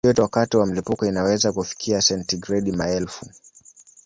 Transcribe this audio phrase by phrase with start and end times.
[0.07, 3.25] Joto wakati wa mlipuko inaweza kufikia sentigredi maelfu.